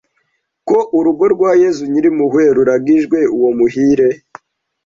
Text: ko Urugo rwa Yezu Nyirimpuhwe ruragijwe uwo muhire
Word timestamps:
ko 0.67 0.77
Urugo 0.97 1.25
rwa 1.33 1.51
Yezu 1.61 1.83
Nyirimpuhwe 1.91 2.43
ruragijwe 2.55 3.19
uwo 3.35 3.49
muhire 3.57 4.09